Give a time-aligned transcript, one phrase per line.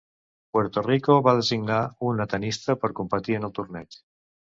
[0.55, 1.77] Puerto Rico va designar
[2.11, 3.99] una tennista per competir en el torneig.